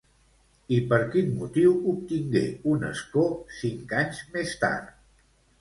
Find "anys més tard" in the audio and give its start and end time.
4.03-4.93